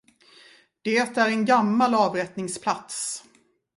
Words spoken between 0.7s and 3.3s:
Det är en gammal avrättningsplats.